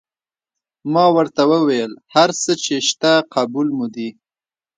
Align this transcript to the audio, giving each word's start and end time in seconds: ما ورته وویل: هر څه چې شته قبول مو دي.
ما 0.93 1.05
ورته 1.15 1.41
وویل: 1.51 1.91
هر 2.13 2.29
څه 2.41 2.51
چې 2.63 2.75
شته 2.89 3.11
قبول 3.35 3.67
مو 3.77 3.85
دي. 3.95 4.09